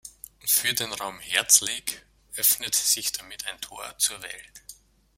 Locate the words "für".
0.43-0.73